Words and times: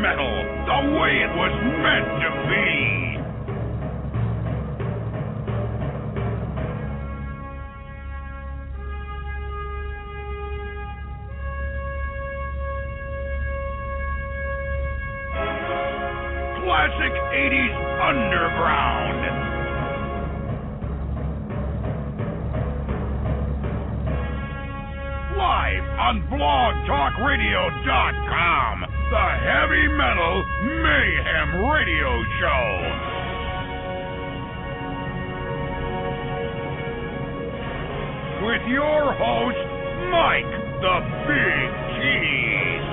Metal, 0.00 0.44
the 0.66 0.80
way 0.94 1.22
it 1.26 1.32
was 1.34 1.50
meant 1.82 2.06
to 2.22 2.30
be. 2.46 3.18
Classic 16.62 17.14
80s 17.34 17.74
underground. 18.00 19.20
Live 25.36 25.84
on 25.98 26.22
blogtalkradio.com, 26.30 28.86
the 29.10 29.16
Heavy 29.16 29.88
Metal 29.88 30.44
Mayhem 30.84 31.64
Radio 31.64 32.24
Show. 32.38 32.68
With 38.44 38.68
your 38.68 39.14
host, 39.16 39.64
Mike 40.12 40.52
the 40.82 41.00
Big 41.24 41.68
Cheese. 41.96 42.87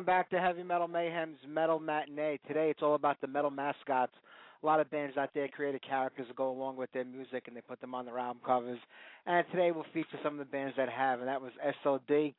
Welcome 0.00 0.14
back 0.16 0.30
to 0.30 0.40
Heavy 0.40 0.62
Metal 0.62 0.88
Mayhem's 0.88 1.36
Metal 1.46 1.78
Matinee. 1.78 2.38
Today 2.48 2.70
it's 2.70 2.80
all 2.82 2.94
about 2.94 3.20
the 3.20 3.26
metal 3.26 3.50
mascots. 3.50 4.14
A 4.62 4.66
lot 4.66 4.80
of 4.80 4.90
bands 4.90 5.18
out 5.18 5.28
there 5.34 5.46
created 5.46 5.82
characters 5.86 6.26
that 6.26 6.36
go 6.36 6.48
along 6.48 6.76
with 6.76 6.90
their 6.92 7.04
music 7.04 7.44
and 7.48 7.54
they 7.54 7.60
put 7.60 7.82
them 7.82 7.94
on 7.94 8.06
their 8.06 8.18
album 8.18 8.40
covers. 8.42 8.78
And 9.26 9.44
today 9.50 9.72
we'll 9.72 9.84
feature 9.92 10.16
some 10.22 10.32
of 10.32 10.38
the 10.38 10.50
bands 10.50 10.72
that 10.78 10.88
have, 10.88 11.18
and 11.18 11.28
that 11.28 11.42
was 11.42 11.52
SOD 11.84 12.32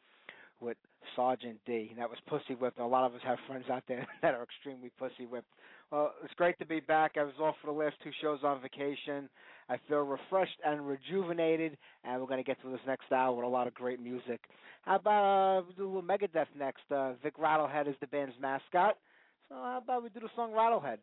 with 0.59 0.75
Sergeant 1.15 1.59
D. 1.67 1.89
And 1.91 1.99
that 1.99 2.09
was 2.09 2.17
Pussy 2.25 2.55
Whipped. 2.55 2.79
A 2.79 2.83
lot 2.83 3.05
of 3.05 3.13
us 3.13 3.21
have 3.23 3.37
friends 3.45 3.65
out 3.71 3.83
there 3.87 4.07
that 4.23 4.33
are 4.33 4.41
extremely 4.41 4.89
pussy 4.97 5.27
whipped. 5.29 5.53
Well, 5.91 6.13
it's 6.23 6.33
great 6.35 6.57
to 6.59 6.65
be 6.65 6.79
back. 6.79 7.13
I 7.17 7.23
was 7.23 7.33
off 7.41 7.55
for 7.61 7.67
the 7.67 7.77
last 7.77 7.95
two 8.01 8.11
shows 8.21 8.39
on 8.43 8.61
vacation. 8.61 9.27
I 9.67 9.75
feel 9.89 9.99
refreshed 9.99 10.57
and 10.65 10.87
rejuvenated, 10.87 11.77
and 12.05 12.19
we're 12.19 12.27
going 12.27 12.41
to 12.41 12.47
get 12.47 12.61
through 12.61 12.71
this 12.71 12.79
next 12.87 13.11
hour 13.11 13.35
with 13.35 13.45
a 13.45 13.49
lot 13.49 13.67
of 13.67 13.73
great 13.73 14.01
music. 14.01 14.39
How 14.83 14.95
about 14.95 15.59
uh, 15.59 15.63
we 15.67 15.73
do 15.73 15.83
a 15.83 15.87
little 15.87 16.01
Megadeth 16.01 16.47
next? 16.57 16.83
Uh, 16.89 17.13
Vic 17.21 17.37
Rattlehead 17.37 17.89
is 17.89 17.95
the 17.99 18.07
band's 18.07 18.35
mascot. 18.39 18.97
So 19.49 19.55
how 19.55 19.81
about 19.83 20.03
we 20.03 20.09
do 20.09 20.21
the 20.21 20.29
song 20.33 20.51
Rattlehead? 20.51 20.99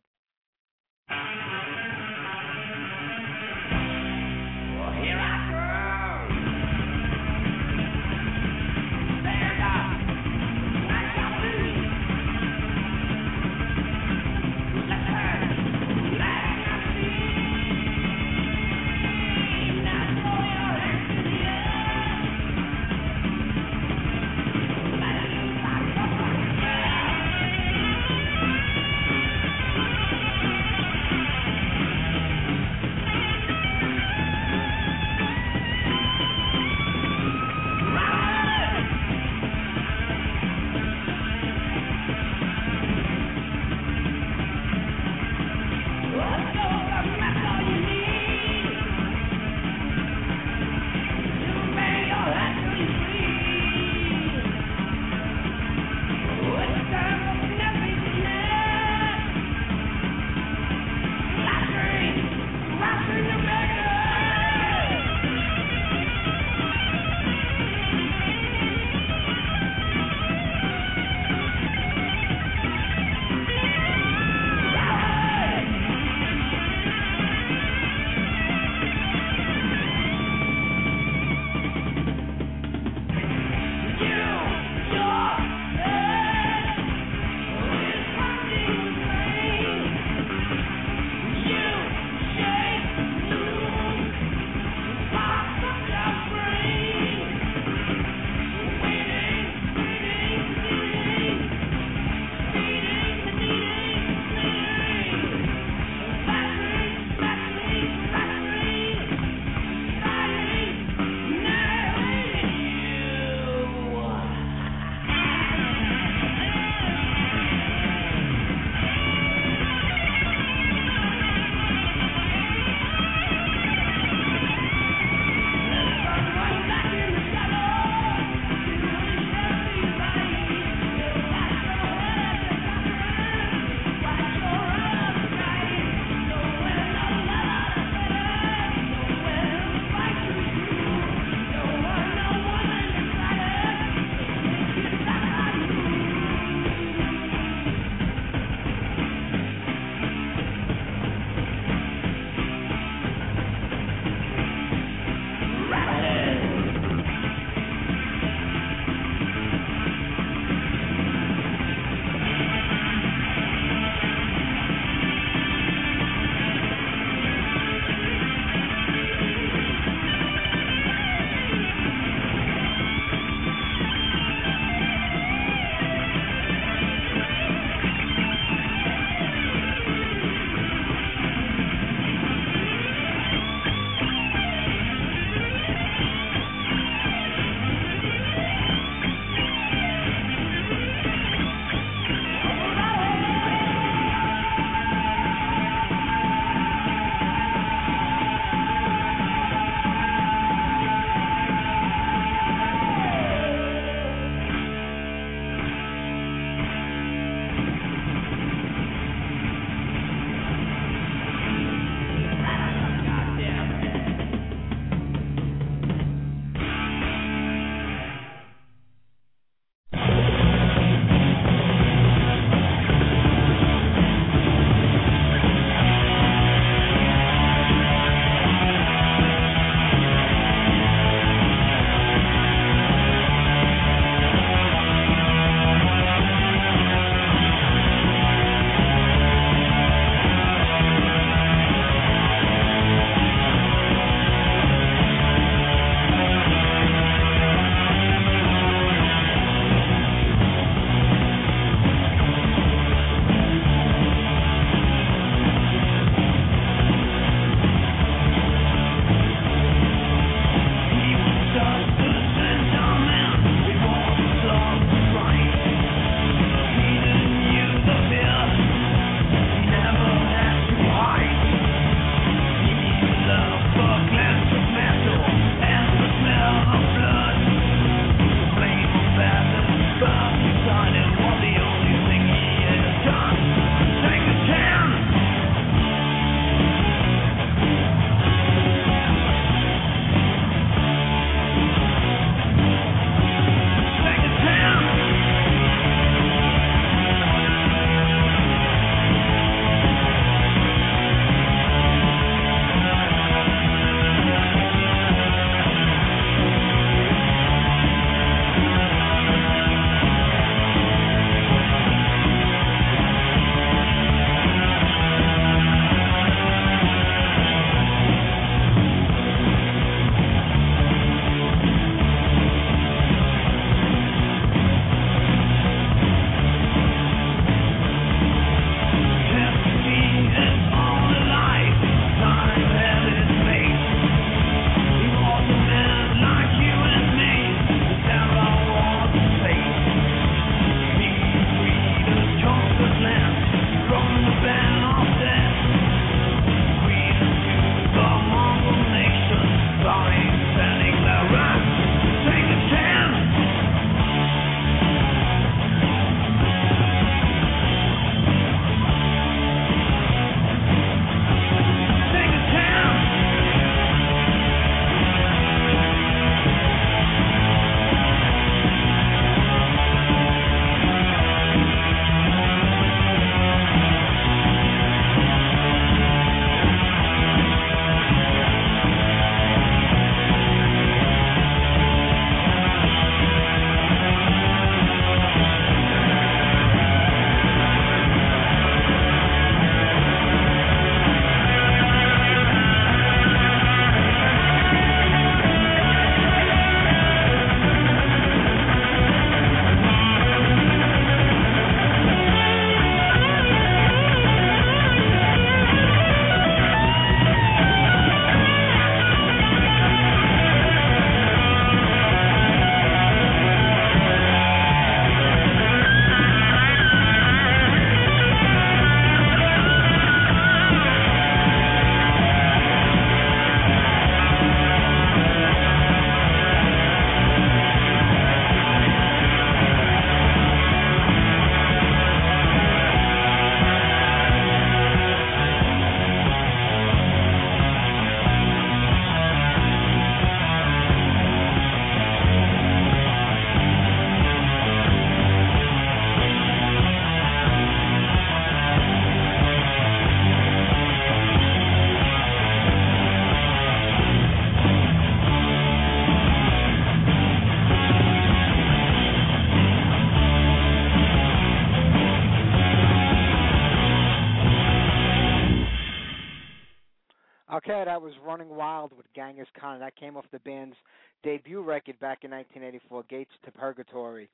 Okay, 467.79 467.85
that 467.85 468.03
was 468.03 468.13
Running 468.27 468.49
Wild 468.49 468.91
with 468.97 469.07
Genghis 469.15 469.47
Khan. 469.61 469.79
That 469.79 469.95
came 469.95 470.17
off 470.17 470.25
the 470.33 470.41
band's 470.41 470.75
debut 471.23 471.63
record 471.63 471.95
back 472.01 472.25
in 472.25 472.33
1984, 472.33 473.05
Gates 473.09 473.31
to 473.45 473.53
Purgatory. 473.53 474.29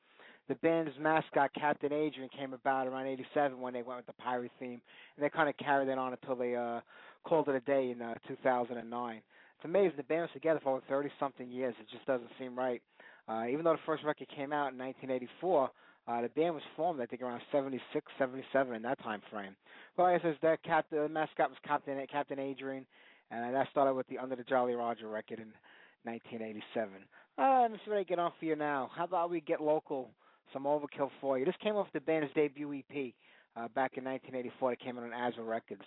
The 0.49 0.55
band's 0.55 0.93
mascot, 0.99 1.51
Captain 1.53 1.93
Adrian, 1.93 2.31
came 2.35 2.55
about 2.55 2.87
around 2.87 3.07
87 3.07 3.61
when 3.61 3.75
they 3.75 3.83
went 3.83 3.99
with 3.99 4.07
the 4.07 4.15
pirate 4.15 4.51
theme, 4.59 4.81
and 5.17 5.23
they 5.23 5.29
kind 5.29 5.51
of 5.51 5.59
carried 5.59 5.91
it 5.91 5.99
on 5.99 6.13
until 6.15 6.37
they 6.37 6.57
uh, 6.57 6.81
called 7.25 7.47
it 7.51 7.55
a 7.55 7.61
day 7.61 7.91
in 7.91 8.01
uh, 8.01 8.15
2009. 8.27 9.17
It's 9.17 9.23
amazing 9.63 9.93
the 9.99 10.05
band 10.05 10.23
was 10.23 10.31
together 10.33 10.61
for 10.65 10.77
over 10.77 10.83
30 10.89 11.11
something 11.21 11.51
years. 11.51 11.75
It 11.79 11.87
just 11.93 12.07
doesn't 12.07 12.31
seem 12.39 12.59
right. 12.59 12.81
Uh, 13.29 13.45
even 13.51 13.63
though 13.65 13.73
the 13.73 13.79
first 13.85 14.05
record 14.05 14.29
came 14.35 14.55
out 14.55 14.73
in 14.73 14.79
1984, 14.79 15.71
uh, 16.07 16.23
the 16.23 16.29
band 16.29 16.55
was 16.55 16.63
formed, 16.77 17.03
I 17.03 17.07
think, 17.07 17.21
around 17.21 17.43
76, 17.53 18.07
77 18.19 18.75
in 18.75 18.83
that 18.83 19.03
time 19.03 19.21
frame. 19.31 19.55
Well, 19.99 20.11
like 20.11 20.21
I 20.21 20.25
said, 20.25 20.39
that 20.41 20.63
cap- 20.63 20.87
the 20.91 21.11
mascot 21.11 21.51
was 21.51 21.59
Captain 21.67 21.99
Captain 22.11 22.39
Adrian, 22.39 22.87
and 23.31 23.55
that 23.55 23.69
started 23.71 23.95
with 23.95 24.07
the 24.09 24.19
Under 24.19 24.37
the 24.37 24.45
Jolly 24.45 24.75
Roger 24.75 25.09
record 25.09 25.39
in 25.39 25.53
1987. 26.05 26.93
Uh, 27.37 27.63
let 27.63 27.73
me 27.73 27.79
see 27.85 27.91
what 27.91 27.99
I 27.99 28.05
get 28.05 28.19
on 28.19 28.33
for 28.39 28.45
you 28.45 28.57
now. 28.57 28.91
How 28.95 29.05
about 29.05 29.31
we 29.31 29.41
get 29.41 29.61
local, 29.61 30.11
some 30.53 30.65
Overkill 30.65 31.11
for 31.21 31.39
you? 31.39 31.45
This 31.45 31.55
came 31.63 31.75
off 31.75 31.89
the 31.93 32.01
band's 32.01 32.33
debut 32.35 32.73
EP 32.75 33.13
uh, 33.57 33.69
back 33.69 33.97
in 33.97 34.05
1984. 34.05 34.73
It 34.75 34.81
came 34.81 34.99
out 34.99 35.05
on 35.05 35.13
Azra 35.13 35.43
Records. 35.43 35.83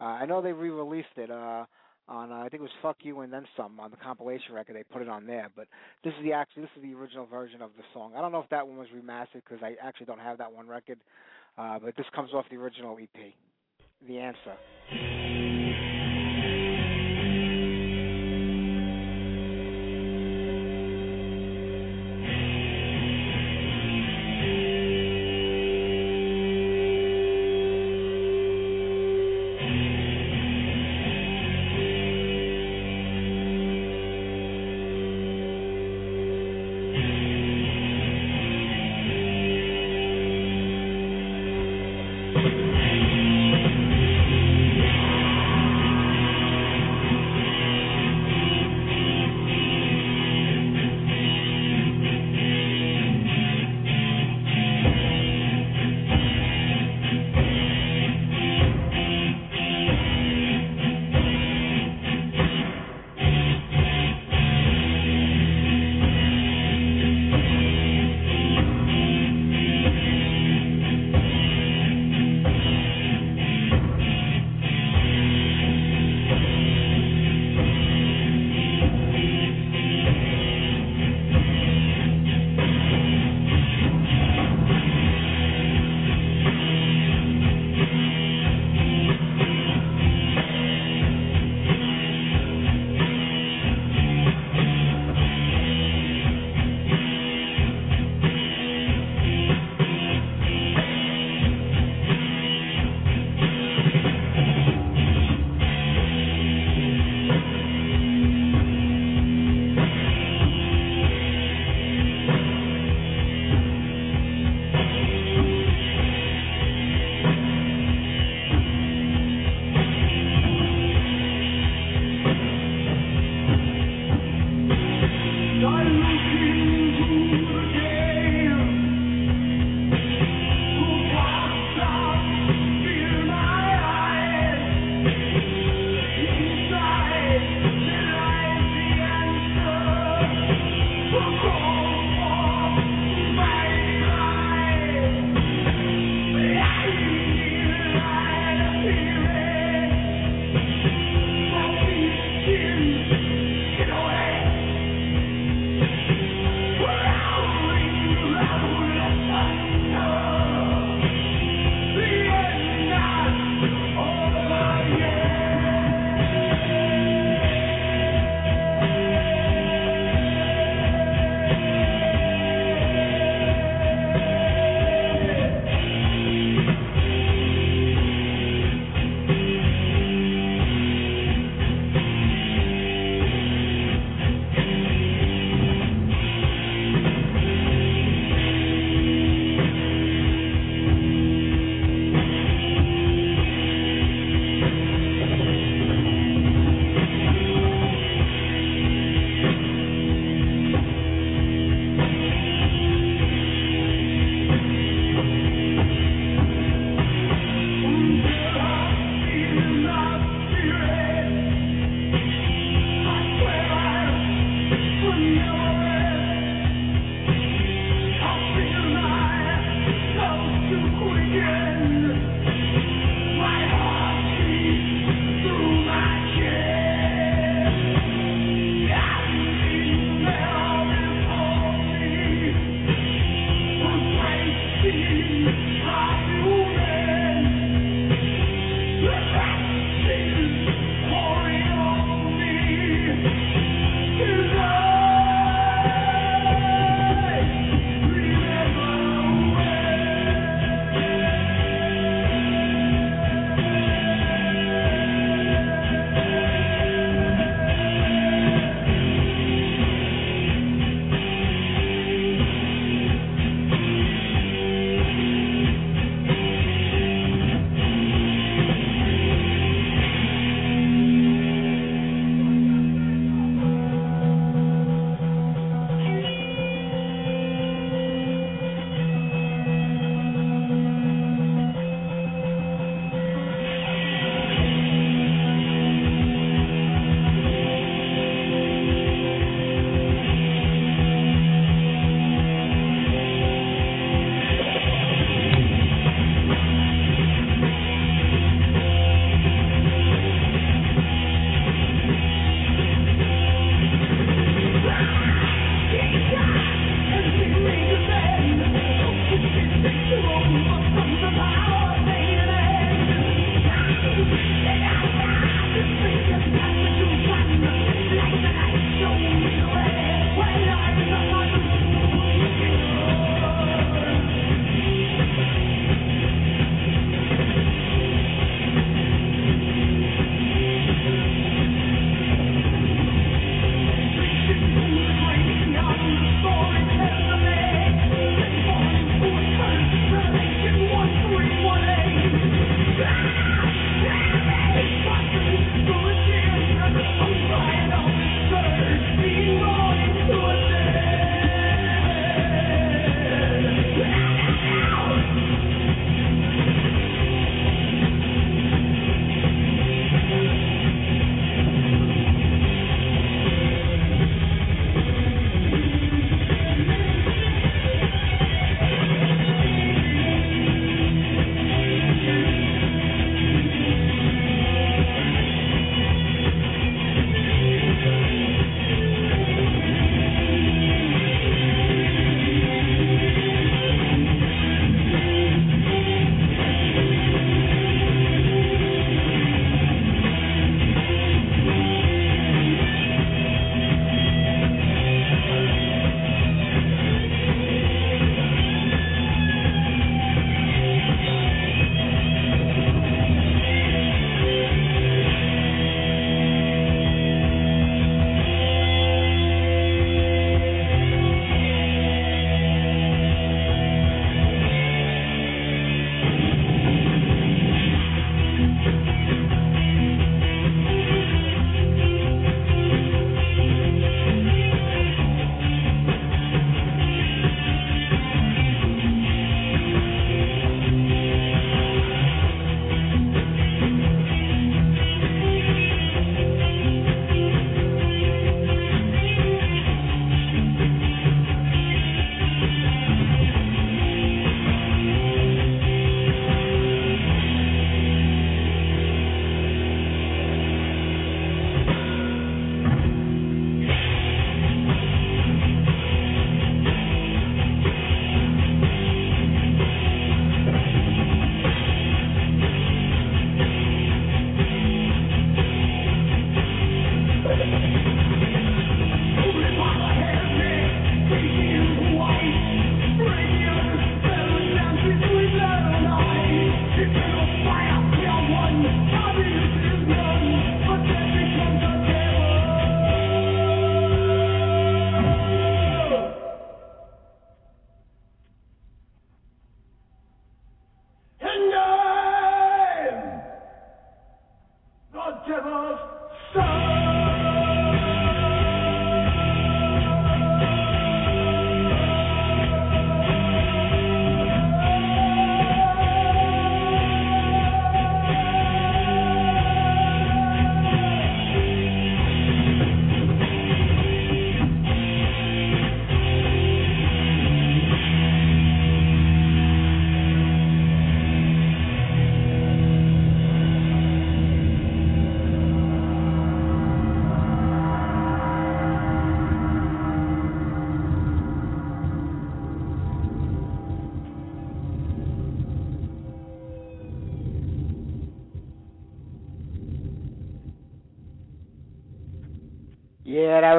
Uh, 0.00 0.04
I 0.04 0.26
know 0.26 0.42
they 0.42 0.52
re-released 0.52 1.16
it. 1.16 1.30
Uh, 1.30 1.64
on 2.08 2.32
uh, 2.32 2.36
I 2.36 2.48
think 2.48 2.54
it 2.54 2.62
was 2.62 2.70
"Fuck 2.82 2.96
You" 3.02 3.20
and 3.20 3.32
then 3.32 3.46
some 3.56 3.78
on 3.78 3.90
the 3.90 3.96
compilation 3.96 4.54
record. 4.54 4.74
They 4.74 4.82
put 4.82 5.02
it 5.02 5.08
on 5.08 5.26
there, 5.26 5.48
but 5.54 5.68
this 6.02 6.12
is 6.18 6.24
the 6.24 6.32
actually 6.32 6.62
this 6.62 6.70
is 6.76 6.82
the 6.82 6.94
original 6.94 7.26
version 7.26 7.62
of 7.62 7.70
the 7.76 7.84
song. 7.94 8.12
I 8.16 8.20
don't 8.20 8.32
know 8.32 8.40
if 8.40 8.48
that 8.50 8.66
one 8.66 8.76
was 8.76 8.88
remastered 8.88 9.42
because 9.48 9.62
I 9.62 9.76
actually 9.82 10.06
don't 10.06 10.20
have 10.20 10.38
that 10.38 10.52
one 10.52 10.66
record, 10.66 10.98
uh, 11.56 11.78
but 11.78 11.96
this 11.96 12.06
comes 12.14 12.32
off 12.32 12.44
the 12.50 12.56
original 12.56 12.98
EP. 13.00 13.32
The 14.06 14.18
answer. 14.18 15.41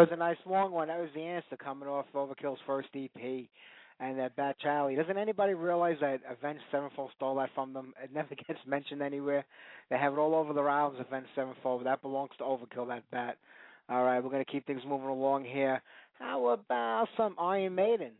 Was 0.04 0.12
a 0.12 0.18
nice 0.18 0.36
long 0.46 0.74
one. 0.74 0.90
That 0.90 1.00
was 1.00 1.08
the 1.16 1.22
answer 1.22 1.56
coming 1.56 1.88
off 1.88 2.08
Overkill's 2.14 2.60
first 2.68 2.90
EP. 2.94 3.48
And 4.02 4.20
that 4.20 4.36
Bat 4.36 4.58
Chaly. 4.62 4.98
Doesn't 4.98 5.18
anybody 5.18 5.54
realize 5.54 5.96
that 6.02 6.20
Avenged 6.30 6.60
Sevenfold 6.74 7.12
stole 7.16 7.36
that 7.36 7.52
from 7.56 7.72
them? 7.72 7.94
It 8.04 8.14
never 8.14 8.36
gets 8.48 8.60
mentioned 8.68 9.02
anywhere. 9.02 9.46
They 9.90 9.98
have 9.98 10.12
it 10.12 10.20
all 10.20 10.36
over 10.36 10.52
the 10.52 10.60
albums, 10.60 11.02
Avenged 11.08 11.30
Sevenfold. 11.36 11.86
That 11.86 12.02
belongs 12.02 12.32
to 12.40 12.44
Overkill, 12.44 12.90
that 12.90 13.10
bat. 13.12 13.38
All 13.88 14.04
right, 14.04 14.22
we're 14.22 14.30
going 14.30 14.44
to 14.44 14.52
keep 14.52 14.68
things 14.68 14.82
moving 14.86 15.08
along 15.08 15.46
here. 15.46 15.82
How 16.20 16.50
about 16.50 17.08
some 17.16 17.36
Iron 17.40 17.76
Maiden? 17.76 18.12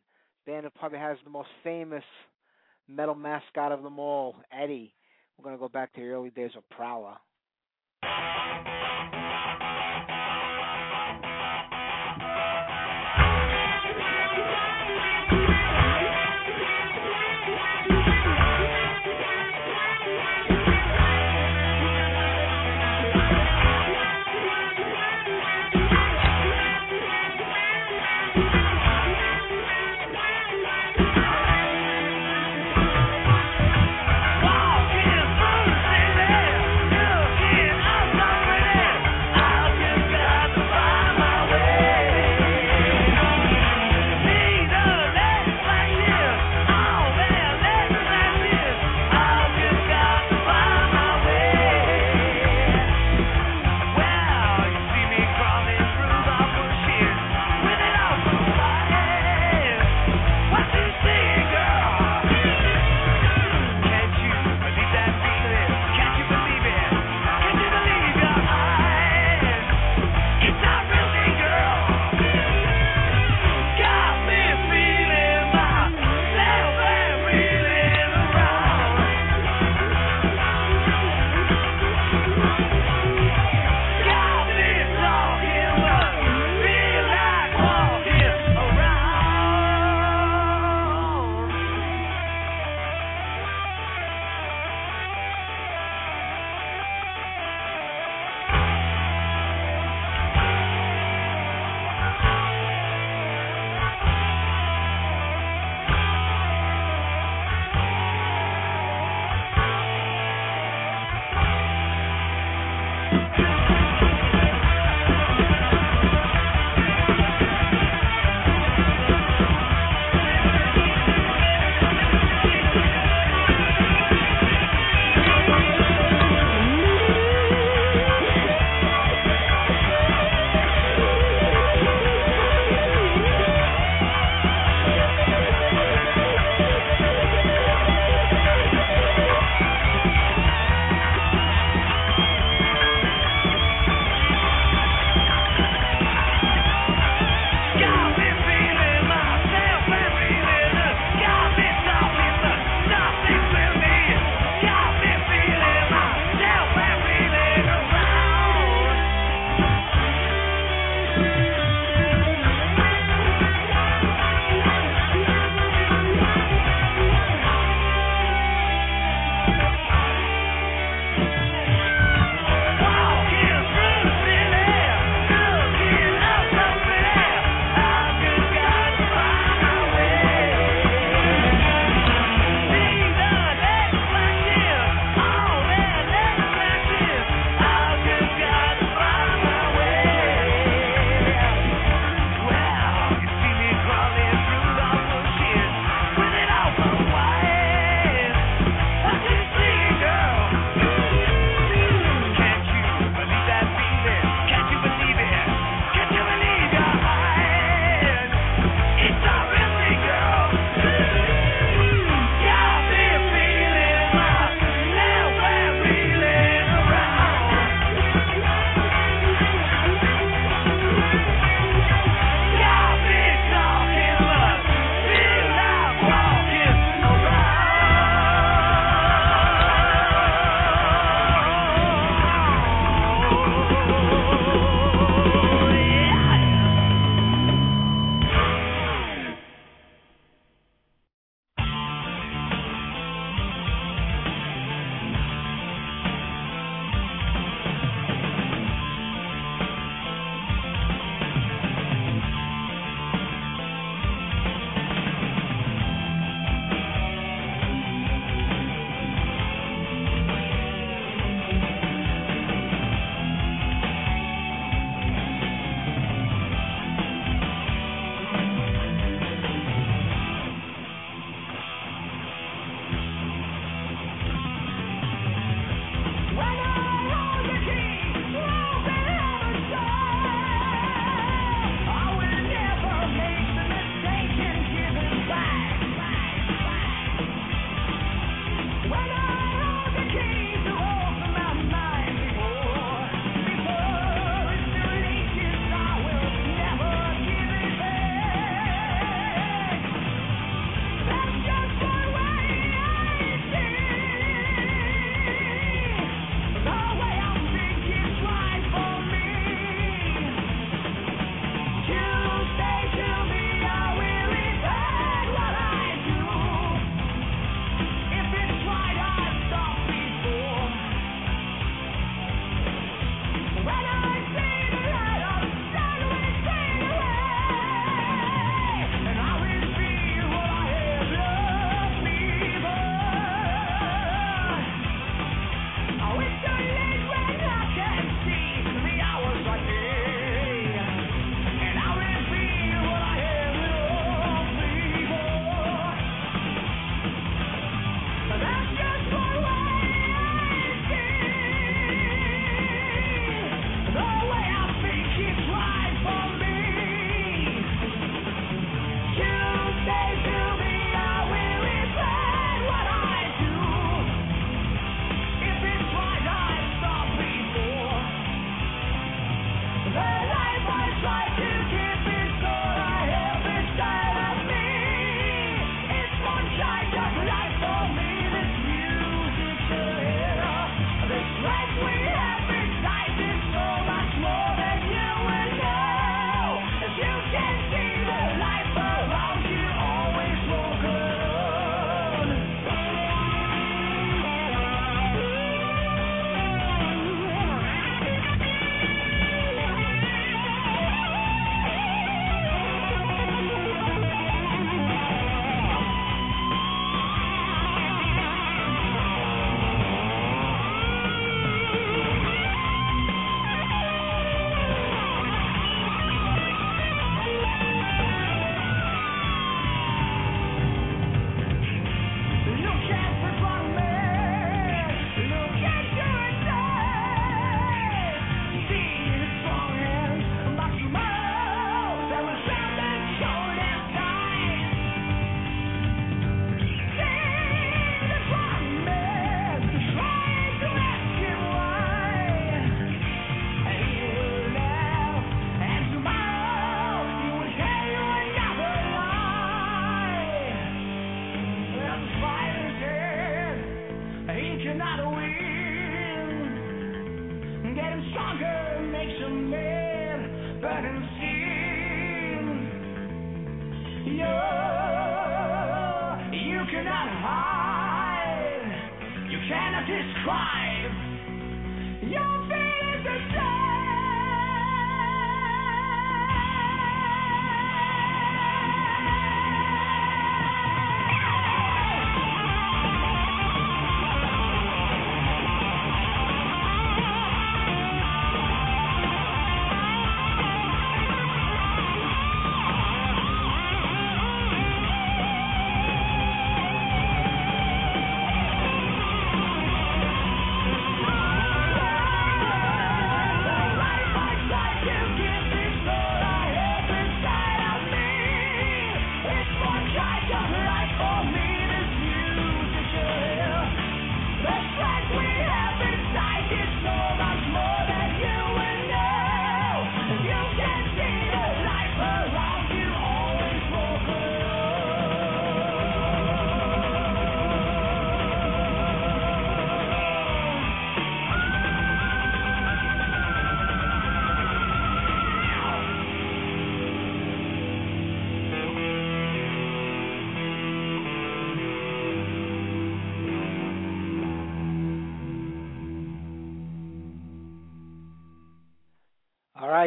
Band 0.48 0.66
that 0.66 0.76
probably 0.76 1.00
has 1.00 1.18
the 1.26 1.32
most 1.32 1.50
famous 1.66 2.06
metal 2.88 3.14
mascot 3.14 3.74
of 3.74 3.84
them 3.84 4.00
all, 4.00 4.38
Eddie. 4.58 4.94
We're 5.38 5.44
going 5.44 5.58
to 5.58 5.60
go 5.60 5.68
back 5.68 5.92
to 5.96 6.00
the 6.00 6.08
early 6.08 6.30
days 6.30 6.52
of 6.56 6.64
Prowler. 6.70 7.18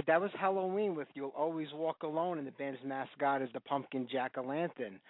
That 0.07 0.21
was 0.21 0.31
Halloween 0.39 0.95
with 0.95 1.09
You'll 1.15 1.33
Always 1.37 1.69
Walk 1.75 2.03
Alone, 2.03 2.39
and 2.39 2.47
the 2.47 2.53
band's 2.53 2.81
mascot 2.85 3.43
is 3.43 3.49
the 3.53 3.61
pumpkin 3.61 4.07
jack 4.11 4.33
o' 4.37 4.43
lantern. 4.43 5.01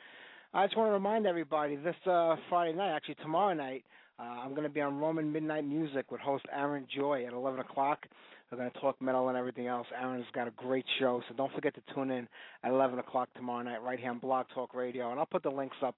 I 0.55 0.67
just 0.67 0.77
want 0.77 0.89
to 0.89 0.93
remind 0.93 1.27
everybody 1.27 1.77
this 1.77 1.97
uh, 2.07 2.37
Friday 2.49 2.77
night, 2.77 2.95
actually 2.95 3.17
tomorrow 3.17 3.55
night, 3.55 3.85
uh, 4.19 4.23
I'm 4.23 4.51
going 4.51 4.63
to 4.63 4.71
be 4.71 4.81
on 4.81 4.99
Roman 4.99 5.31
Midnight 5.31 5.67
Music 5.67 6.11
with 6.11 6.21
host 6.23 6.47
Aaron 6.51 6.87
Joy 6.95 7.27
at 7.27 7.35
11 7.35 7.61
o'clock. 7.61 8.07
We're 8.51 8.59
going 8.59 8.71
to 8.71 8.79
talk 8.81 9.01
metal 9.03 9.29
and 9.29 9.37
everything 9.37 9.67
else. 9.67 9.87
Aaron's 10.01 10.25
got 10.33 10.49
a 10.49 10.53
great 10.53 10.87
show, 10.99 11.21
so 11.29 11.35
don't 11.35 11.53
forget 11.53 11.75
to 11.75 11.95
tune 11.95 12.11
in 12.11 12.27
at 12.63 12.71
11 12.71 12.99
o'clock 12.99 13.29
tomorrow 13.35 13.63
night 13.63 13.83
right 13.83 13.99
here 13.99 14.11
on 14.11 14.19
Blog 14.19 14.47
Talk 14.55 14.75
Radio. 14.75 15.11
And 15.11 15.21
I'll 15.21 15.27
put 15.27 15.43
the 15.43 15.51
links 15.51 15.77
up 15.85 15.97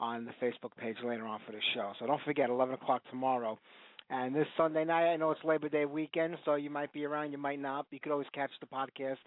on 0.00 0.24
the 0.24 0.32
Facebook 0.40 0.70
page 0.78 0.96
later 1.04 1.26
on 1.26 1.40
for 1.44 1.52
the 1.52 1.58
show. 1.74 1.92
So 1.98 2.06
don't 2.06 2.22
forget, 2.24 2.48
11 2.48 2.74
o'clock 2.74 3.02
tomorrow. 3.10 3.58
And 4.10 4.34
this 4.34 4.46
Sunday 4.56 4.86
night, 4.86 5.12
I 5.12 5.16
know 5.16 5.32
it's 5.32 5.44
Labor 5.44 5.68
Day 5.68 5.84
weekend, 5.84 6.36
so 6.46 6.54
you 6.54 6.70
might 6.70 6.92
be 6.94 7.04
around, 7.04 7.30
you 7.30 7.36
might 7.36 7.60
not. 7.60 7.86
You 7.90 8.00
could 8.00 8.10
always 8.10 8.26
catch 8.34 8.50
the 8.58 8.66
podcast 8.66 9.18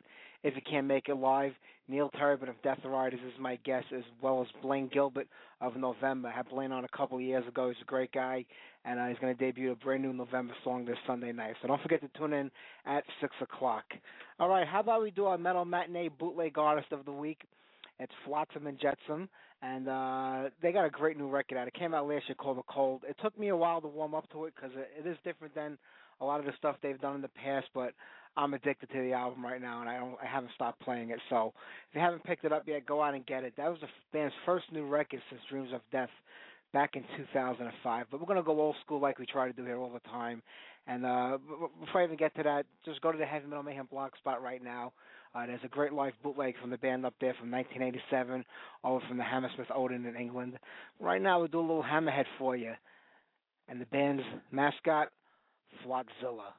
if 0.44 0.56
you 0.56 0.62
can't 0.68 0.88
make 0.88 1.08
it 1.08 1.16
live. 1.16 1.52
Neil 1.88 2.10
Turbin 2.18 2.50
of 2.50 2.60
Death 2.64 2.80
Riders 2.84 3.20
is 3.28 3.34
my 3.40 3.58
guest, 3.64 3.86
as 3.96 4.04
well 4.24 4.42
as 4.42 4.48
Blaine 4.64 4.90
Gilbert 4.92 5.28
of 5.60 5.76
November. 5.76 6.30
I 6.30 6.32
had 6.32 6.50
Blaine 6.50 6.72
on 6.72 6.84
a 6.84 6.98
couple 6.98 7.18
of 7.18 7.24
years 7.24 7.48
ago. 7.48 7.68
He's 7.68 7.78
a 7.82 7.86
great 7.86 8.12
guy, 8.12 8.44
and 8.84 9.00
uh, 9.00 9.06
he's 9.06 9.20
going 9.20 9.36
to 9.36 9.40
debut 9.40 9.72
a 9.72 9.76
brand 9.76 10.02
new 10.02 10.14
November 10.14 10.54
song 10.64 10.86
this 10.86 10.98
Sunday 11.06 11.32
night. 11.32 11.56
So 11.62 11.68
don't 11.68 11.82
forget 11.82 12.02
to 12.02 12.10
tune 12.18 12.34
in 12.34 12.50
at 12.88 13.04
6 13.20 13.36
o'clock. 13.40 13.84
All 14.40 14.50
right, 14.50 14.68
how 14.68 14.80
about 14.80 15.04
we 15.04 15.12
do 15.12 15.26
our 15.26 15.38
Metal 15.38 15.64
Matinee 15.64 16.10
Bootleg 16.10 16.58
Artist 16.58 16.92
of 16.92 17.06
the 17.06 17.12
Week? 17.12 17.42
It's 18.02 18.12
Flotsam 18.26 18.66
and 18.66 18.80
Jetsam, 18.80 19.30
and 19.62 19.88
uh, 19.88 20.50
they 20.62 20.72
got 20.72 20.86
a 20.86 20.90
great 20.90 21.18
new 21.18 21.30
record 21.30 21.58
out. 21.58 21.68
It 21.68 21.76
came 21.76 21.94
out 21.94 22.08
last 22.08 22.24
year 22.28 22.36
called 22.36 22.58
The 22.58 22.64
Cold. 22.64 23.04
It 23.08 23.16
took 23.22 23.38
me 23.38 23.50
a 23.50 23.56
while 23.56 23.80
to 23.80 23.88
warm 23.88 24.16
up 24.16 24.28
to 24.32 24.46
it 24.46 24.54
because 24.56 24.72
it, 24.76 25.06
it 25.06 25.08
is 25.08 25.18
different 25.24 25.54
than 25.54 25.78
a 26.20 26.26
lot 26.26 26.40
of 26.40 26.48
the 26.48 26.54
stuff 26.58 26.78
they've 26.82 27.00
done 27.00 27.16
in 27.16 27.22
the 27.22 27.30
past. 27.30 27.68
But 27.76 27.94
I'm 28.36 28.56
addicted 28.56 28.90
to 28.90 29.02
the 29.02 29.14
album 29.14 29.46
right 29.46 29.62
now, 29.62 29.82
and 29.82 29.90
I 29.90 30.00
don't, 30.00 30.16
I 30.22 30.26
haven't 30.26 30.52
stopped 30.56 30.82
playing 30.82 31.12
it. 31.12 31.20
So 31.30 31.54
if 31.90 31.96
you 31.96 32.02
haven't 32.02 32.24
picked 32.24 32.44
it 32.44 32.52
up 32.52 32.64
yet, 32.66 32.88
go 32.88 33.04
out 33.04 33.14
and 33.14 33.24
get 33.26 33.44
it. 33.44 33.54
That 33.56 33.70
was 33.70 33.80
the 33.82 33.88
band's 34.12 34.34
first 34.48 34.66
new 34.72 34.88
record 34.88 35.22
since 35.30 35.42
Dreams 35.48 35.70
of 35.72 35.82
Death 35.92 36.10
back 36.74 36.96
in 36.96 37.04
2005. 37.18 38.06
But 38.10 38.20
we're 38.20 38.26
going 38.26 38.38
to 38.38 38.44
go 38.44 38.60
old 38.60 38.78
school 38.84 39.00
like 39.00 39.20
we 39.20 39.28
try 39.28 39.48
to 39.48 39.54
do 39.54 39.64
here 39.64 39.78
all 39.78 39.92
the 39.94 40.10
time. 40.10 40.42
And 40.88 41.06
uh, 41.06 41.38
before 41.80 42.02
I 42.02 42.06
even 42.06 42.18
get 42.18 42.36
to 42.38 42.44
that, 42.44 42.66
just 42.84 43.02
go 43.02 43.12
to 43.12 43.18
the 43.18 43.26
Heavy 43.26 43.46
Metal 43.46 43.64
Mayhem 43.64 43.88
blog 43.92 44.12
spot 44.18 44.42
right 44.42 44.64
now. 44.64 44.94
Uh, 45.34 45.46
there's 45.46 45.64
a 45.64 45.70
great 45.70 45.94
live 45.94 46.14
bootleg 46.24 46.56
from 46.60 46.70
the 46.70 46.78
band 46.78 47.06
up 47.06 47.14
there 47.22 47.34
from 47.40 47.52
1987, 47.52 48.44
over 48.84 49.06
from 49.08 49.18
the 49.18 49.24
Hammersmith 49.24 49.72
Odeon 49.74 50.06
in 50.06 50.16
England. 50.16 50.60
Right 51.00 51.22
now, 51.22 51.40
we'll 51.40 51.48
do 51.48 51.60
a 51.60 51.62
little 51.62 51.84
Hammerhead 51.84 52.26
for 52.38 52.56
you. 52.56 52.74
And 53.70 53.80
the 53.80 53.86
band's 53.86 54.24
mascot, 54.52 55.08
Flotzilla. 55.86 56.52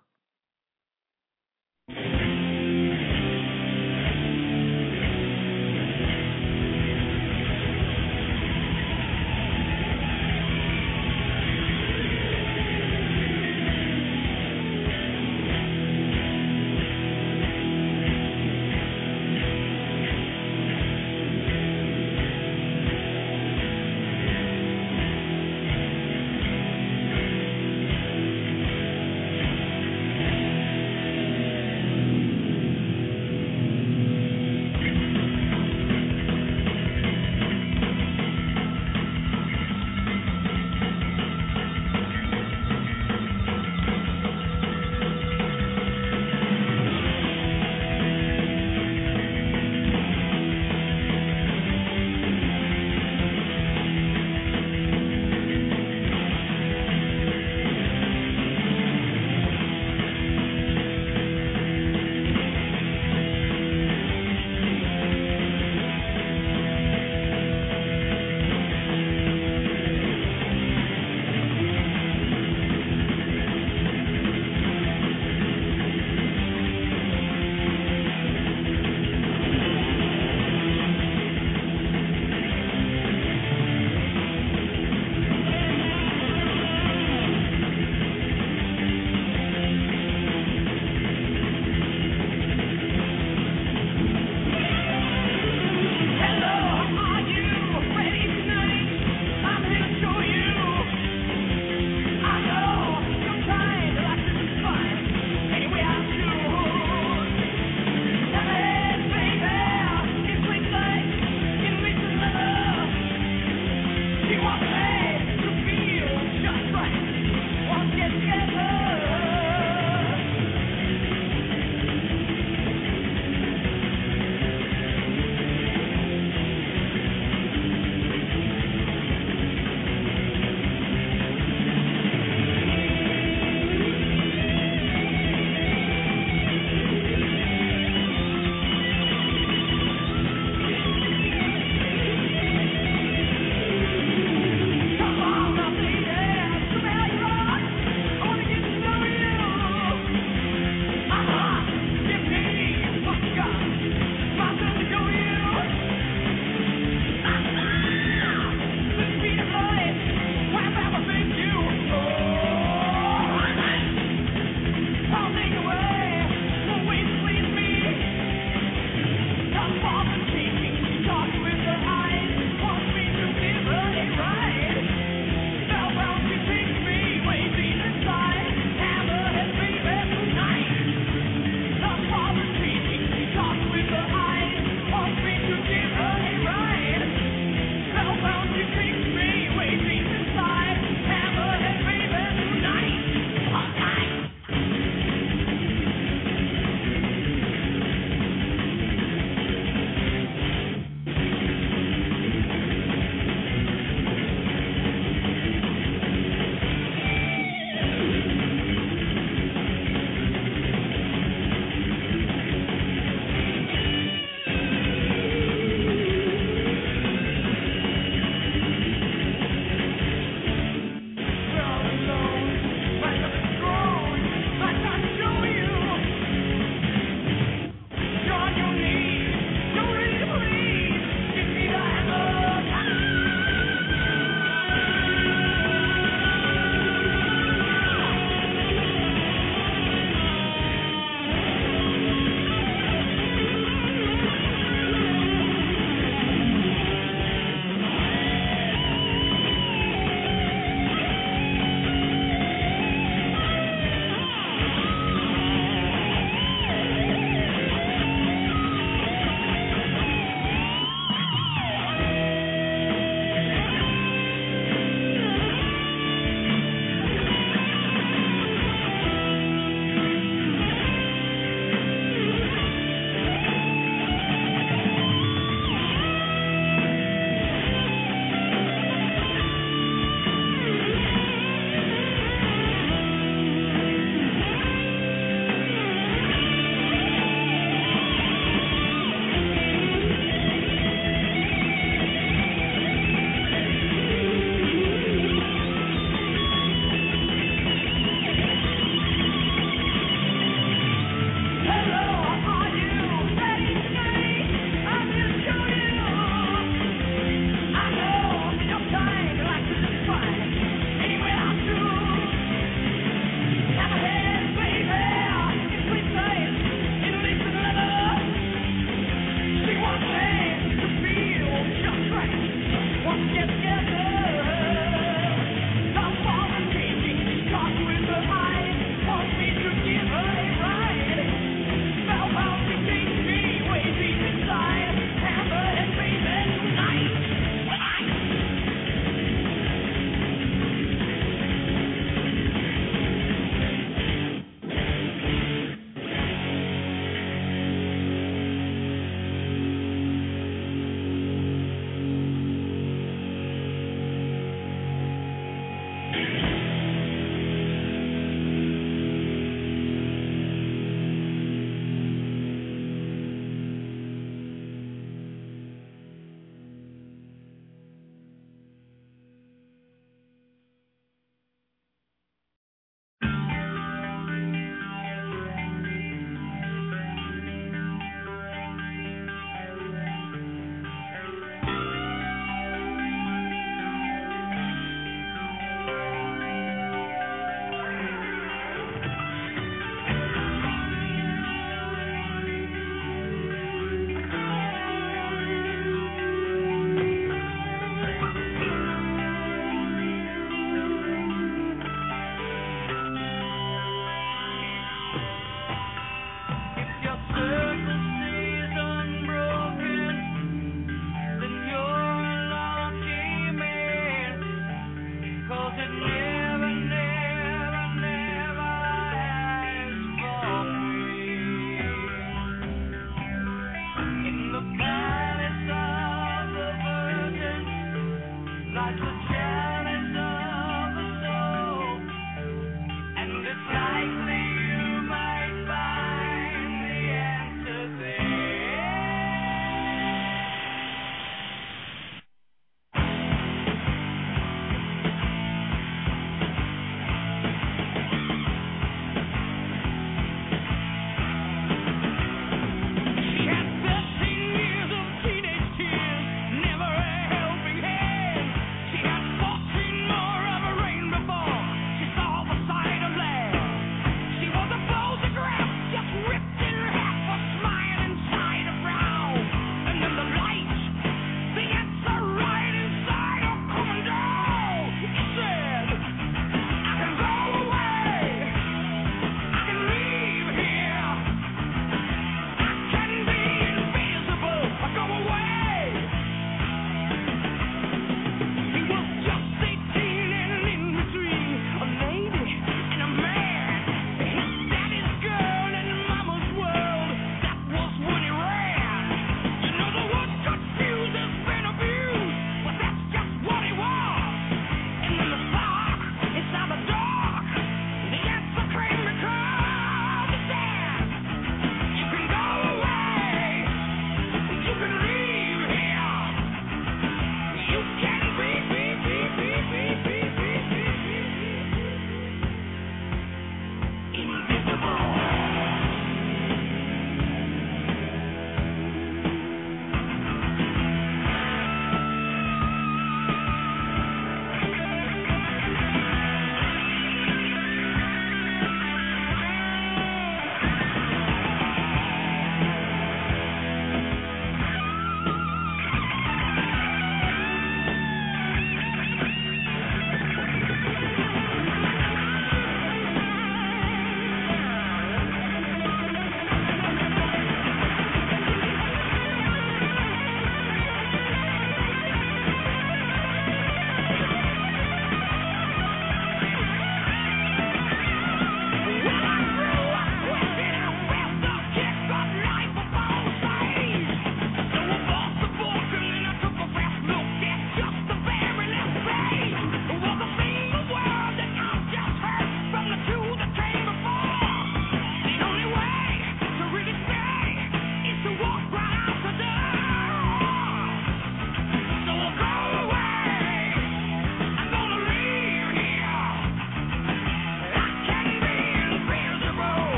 didn't 415.77 416.32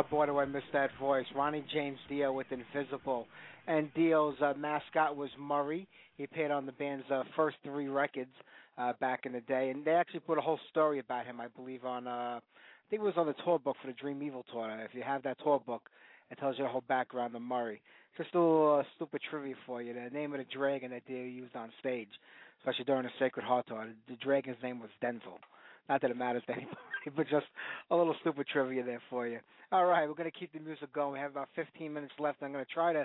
Oh 0.00 0.04
boy, 0.10 0.24
do 0.24 0.38
I 0.38 0.46
miss 0.46 0.62
that 0.72 0.88
voice. 0.98 1.26
Ronnie 1.36 1.62
James 1.74 1.98
Dio 2.08 2.32
with 2.32 2.46
Invisible. 2.50 3.26
And 3.66 3.92
Dio's 3.92 4.34
uh, 4.40 4.54
mascot 4.56 5.14
was 5.14 5.28
Murray. 5.38 5.86
He 6.16 6.24
appeared 6.24 6.50
on 6.50 6.64
the 6.64 6.72
band's 6.72 7.04
uh, 7.10 7.22
first 7.36 7.58
three 7.62 7.86
records 7.86 8.30
uh, 8.78 8.94
back 8.98 9.26
in 9.26 9.32
the 9.32 9.42
day. 9.42 9.68
And 9.68 9.84
they 9.84 9.90
actually 9.90 10.20
put 10.20 10.38
a 10.38 10.40
whole 10.40 10.58
story 10.70 11.00
about 11.00 11.26
him, 11.26 11.38
I 11.38 11.48
believe, 11.48 11.84
on, 11.84 12.06
uh, 12.06 12.40
I 12.40 12.40
think 12.88 13.02
it 13.02 13.04
was 13.04 13.18
on 13.18 13.26
the 13.26 13.34
tour 13.44 13.58
book 13.58 13.76
for 13.82 13.88
the 13.88 13.92
Dream 13.92 14.22
Evil 14.22 14.42
tour. 14.50 14.74
If 14.82 14.94
you 14.94 15.02
have 15.02 15.22
that 15.24 15.36
tour 15.44 15.60
book, 15.66 15.90
it 16.30 16.38
tells 16.38 16.56
you 16.56 16.64
the 16.64 16.70
whole 16.70 16.84
background 16.88 17.36
of 17.36 17.42
Murray. 17.42 17.82
Just 18.16 18.34
a 18.34 18.38
little 18.38 18.78
uh, 18.80 18.82
stupid 18.96 19.20
trivia 19.28 19.54
for 19.66 19.82
you. 19.82 19.92
The 19.92 20.08
name 20.16 20.32
of 20.32 20.38
the 20.38 20.46
dragon 20.50 20.92
that 20.92 21.06
Dio 21.06 21.22
used 21.22 21.54
on 21.56 21.68
stage, 21.78 22.08
especially 22.60 22.86
during 22.86 23.02
the 23.02 23.10
Sacred 23.18 23.44
Heart 23.44 23.66
tour, 23.68 23.86
the 24.08 24.16
dragon's 24.16 24.56
name 24.62 24.80
was 24.80 24.88
Denzel. 25.04 25.40
Not 25.90 26.02
that 26.02 26.12
it 26.12 26.16
matters 26.16 26.44
to 26.46 26.52
anybody, 26.52 26.76
but 27.16 27.28
just 27.28 27.46
a 27.90 27.96
little 27.96 28.14
stupid 28.20 28.46
trivia 28.50 28.84
there 28.84 29.02
for 29.10 29.26
you. 29.26 29.40
All 29.72 29.86
right, 29.86 30.08
we're 30.08 30.14
going 30.14 30.30
to 30.30 30.38
keep 30.38 30.52
the 30.52 30.60
music 30.60 30.92
going. 30.92 31.14
We 31.14 31.18
have 31.18 31.32
about 31.32 31.48
15 31.56 31.92
minutes 31.92 32.12
left. 32.20 32.38
I'm 32.42 32.52
going 32.52 32.64
to 32.64 32.72
try 32.72 32.92
to 32.92 33.04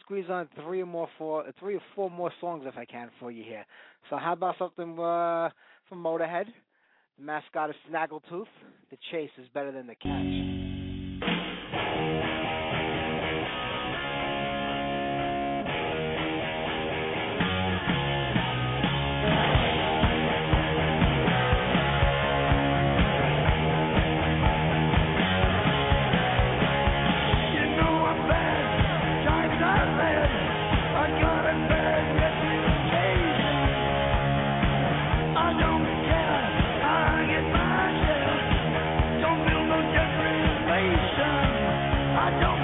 squeeze 0.00 0.24
on 0.28 0.48
three 0.64 0.82
or 0.82 0.86
more, 0.86 1.08
four, 1.16 1.44
three 1.60 1.76
or 1.76 1.82
four 1.94 2.10
more 2.10 2.32
songs 2.40 2.64
if 2.66 2.76
I 2.76 2.84
can 2.84 3.10
for 3.20 3.30
you 3.30 3.44
here. 3.44 3.64
So 4.10 4.16
how 4.16 4.32
about 4.32 4.56
something 4.58 4.98
uh, 4.98 5.50
from 5.88 6.02
Motorhead? 6.02 6.46
The 7.18 7.24
mascot 7.24 7.70
is 7.70 7.76
Snaggletooth. 7.88 8.46
The 8.90 8.98
chase 9.12 9.30
is 9.38 9.46
better 9.54 9.70
than 9.70 9.86
the 9.86 9.94
catch. 9.94 10.67
I 42.28 42.30
don't. 42.40 42.57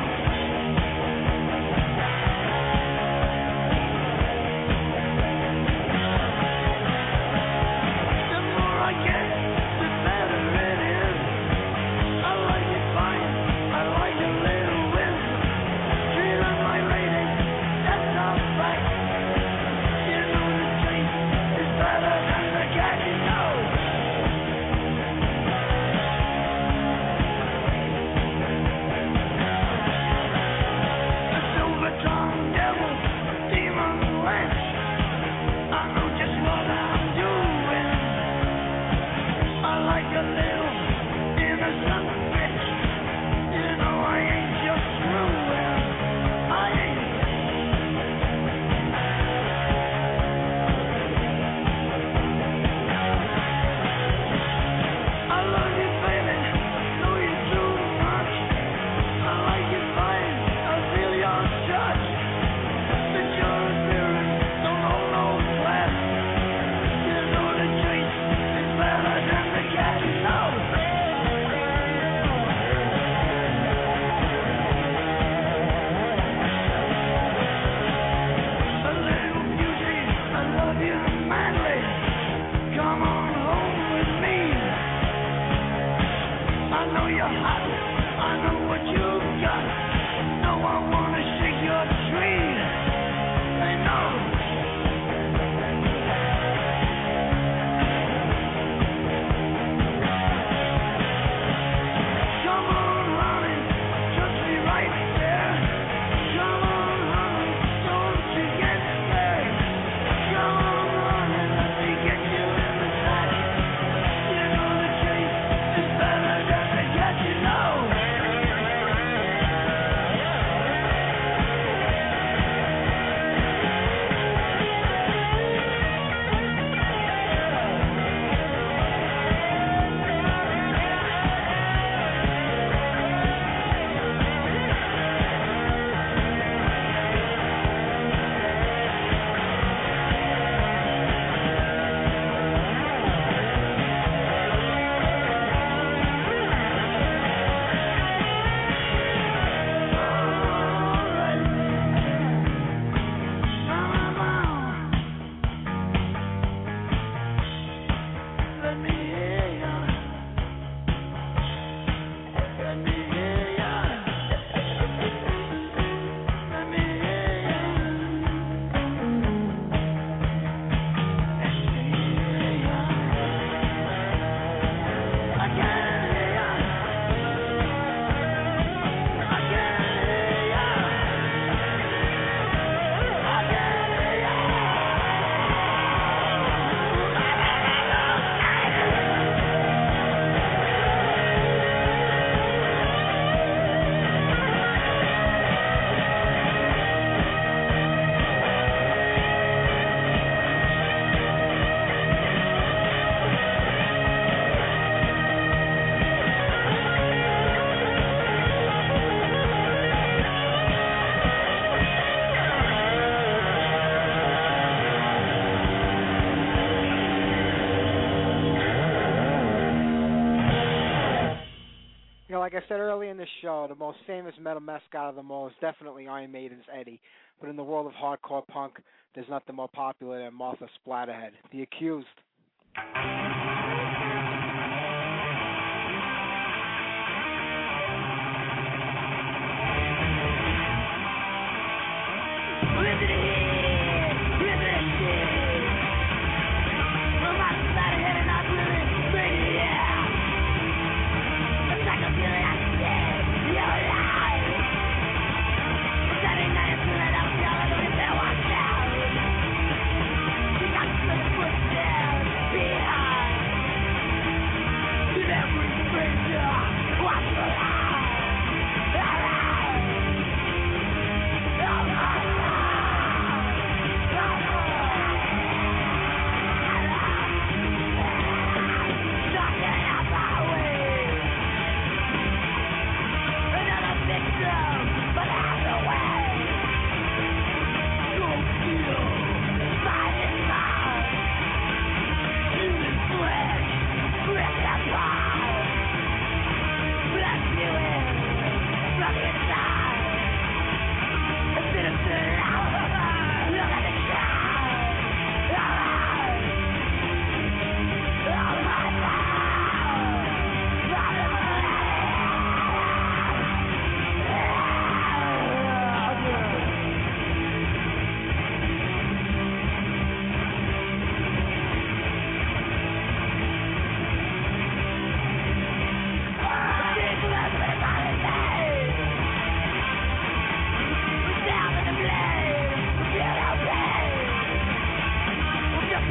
Like 222.44 222.54
I 222.54 222.68
said 222.68 222.78
earlier 222.78 223.10
in 223.10 223.16
the 223.16 223.26
show, 223.40 223.64
the 223.70 223.74
most 223.74 223.96
famous 224.06 224.34
metal 224.38 224.60
mascot 224.60 225.08
of 225.08 225.14
them 225.14 225.30
all 225.30 225.46
is 225.46 225.54
definitely 225.62 226.06
Iron 226.06 226.30
Maiden's 226.30 226.66
Eddie. 226.78 227.00
But 227.40 227.48
in 227.48 227.56
the 227.56 227.64
world 227.64 227.86
of 227.86 227.92
hardcore 227.92 228.46
punk, 228.46 228.74
there's 229.14 229.26
nothing 229.30 229.56
more 229.56 229.70
popular 229.74 230.22
than 230.22 230.34
Martha 230.34 230.68
Splatterhead, 230.86 231.30
the 231.52 231.62
accused. 231.62 232.06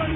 All 0.04 0.10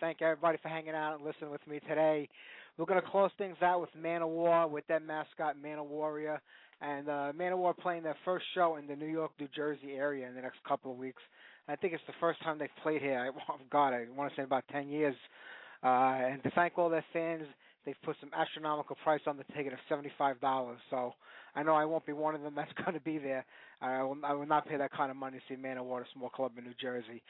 thank 0.00 0.22
everybody 0.22 0.58
for 0.62 0.68
hanging 0.68 0.94
out 0.94 1.16
and 1.16 1.24
listening 1.24 1.50
with 1.50 1.66
me 1.66 1.80
today. 1.88 2.28
We're 2.76 2.86
going 2.86 3.00
to 3.00 3.08
close 3.08 3.30
things 3.38 3.56
out 3.62 3.80
with 3.80 3.90
Manowar, 3.98 4.68
with 4.68 4.86
that 4.88 5.02
mascot, 5.02 5.60
Man 5.60 5.78
of 5.78 5.86
Warrior. 5.86 6.40
And 6.80 7.08
uh, 7.08 7.32
Manowar 7.38 7.76
playing 7.76 8.02
their 8.02 8.16
first 8.24 8.44
show 8.54 8.76
in 8.76 8.86
the 8.86 8.96
New 8.96 9.06
York, 9.06 9.32
New 9.40 9.48
Jersey 9.54 9.92
area 9.92 10.28
in 10.28 10.34
the 10.34 10.42
next 10.42 10.58
couple 10.68 10.92
of 10.92 10.98
weeks. 10.98 11.22
I 11.68 11.76
think 11.76 11.94
it's 11.94 12.02
the 12.06 12.12
first 12.20 12.42
time 12.42 12.58
they've 12.58 12.68
played 12.82 13.00
here. 13.00 13.18
I, 13.18 13.28
oh 13.52 13.56
God, 13.70 13.94
I 13.94 14.04
want 14.14 14.30
to 14.32 14.36
say 14.36 14.42
about 14.42 14.64
10 14.70 14.88
years. 14.88 15.16
Uh, 15.82 16.32
and 16.32 16.42
to 16.42 16.50
thank 16.50 16.76
all 16.76 16.90
their 16.90 17.04
fans, 17.12 17.44
they've 17.84 17.94
put 18.04 18.16
some 18.20 18.30
astronomical 18.36 18.96
price 19.02 19.22
on 19.26 19.36
the 19.36 19.44
ticket 19.56 19.72
of 19.72 19.78
$75. 19.90 20.76
So 20.90 21.14
I 21.56 21.62
know 21.62 21.74
I 21.74 21.86
won't 21.86 22.06
be 22.06 22.12
one 22.12 22.34
of 22.34 22.42
them 22.42 22.54
that's 22.54 22.72
going 22.84 22.94
to 22.94 23.00
be 23.00 23.18
there. 23.18 23.44
I 23.80 24.02
will, 24.02 24.16
I 24.22 24.32
will 24.34 24.46
not 24.46 24.68
pay 24.68 24.76
that 24.76 24.92
kind 24.92 25.10
of 25.10 25.16
money 25.16 25.38
to 25.38 25.54
see 25.54 25.60
Manowar, 25.60 26.02
a 26.02 26.04
small 26.14 26.28
club 26.28 26.52
in 26.58 26.64
New 26.64 26.74
Jersey. 26.80 27.22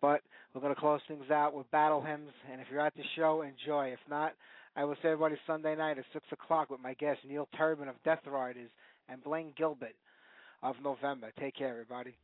But 0.00 0.22
we're 0.52 0.60
going 0.60 0.74
to 0.74 0.80
close 0.80 1.00
things 1.06 1.30
out 1.30 1.54
with 1.54 1.70
battle 1.70 2.02
hymns. 2.02 2.30
And 2.50 2.60
if 2.60 2.66
you're 2.70 2.84
at 2.84 2.96
the 2.96 3.02
show, 3.14 3.42
enjoy. 3.42 3.88
If 3.88 4.00
not, 4.08 4.32
I 4.74 4.84
will 4.84 4.96
see 4.96 5.08
everybody 5.08 5.36
Sunday 5.46 5.76
night 5.76 5.98
at 5.98 6.04
6 6.12 6.24
o'clock 6.32 6.70
with 6.70 6.80
my 6.80 6.94
guest, 6.94 7.20
Neil 7.28 7.48
Turbin 7.56 7.88
of 7.88 7.94
Death 8.04 8.26
Riders 8.26 8.70
and 9.08 9.22
Blaine 9.22 9.52
Gilbert 9.56 9.94
of 10.62 10.76
November. 10.82 11.30
Take 11.38 11.56
care, 11.56 11.68
everybody. 11.68 12.16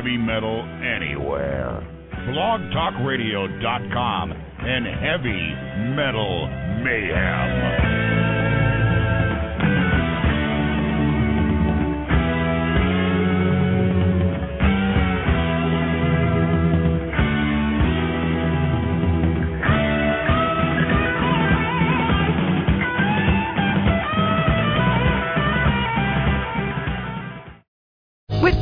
Heavy 0.00 0.16
metal 0.16 0.64
anywhere. 0.80 1.84
BlogTalkRadio.com 2.32 4.32
and 4.32 4.86
Heavy 4.86 5.54
Metal 5.94 6.46
Mayhem. 6.82 7.49